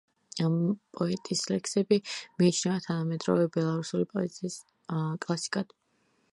ამ 0.43 0.53
პოეტების 0.99 1.43
ლექსები 1.51 1.99
მიიჩნევა 2.41 2.79
თანამედროვე 2.87 3.47
ბელარუსული 3.59 4.09
პოეზიის 4.15 4.59
კლასიკად. 5.27 5.81